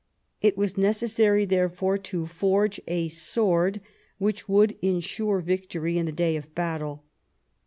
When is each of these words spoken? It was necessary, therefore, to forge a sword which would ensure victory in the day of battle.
It 0.41 0.57
was 0.57 0.79
necessary, 0.79 1.45
therefore, 1.45 1.99
to 1.99 2.25
forge 2.25 2.81
a 2.87 3.07
sword 3.07 3.81
which 4.17 4.49
would 4.49 4.75
ensure 4.81 5.41
victory 5.41 5.99
in 5.99 6.07
the 6.07 6.11
day 6.11 6.35
of 6.37 6.55
battle. 6.55 7.03